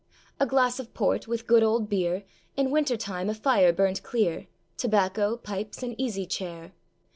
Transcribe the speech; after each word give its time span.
A 0.39 0.47
glass 0.47 0.79
of 0.79 0.95
port, 0.95 1.27
with 1.27 1.45
good 1.45 1.61
old 1.61 1.87
beer, 1.87 2.23
In 2.57 2.71
winter 2.71 2.97
time 2.97 3.29
a 3.29 3.35
fire 3.35 3.71
burnt 3.71 4.01
clear, 4.01 4.47
Tobacco, 4.75 5.37
pipes, 5.37 5.83
an 5.83 5.93
easy 6.01 6.25
chair. 6.25 6.73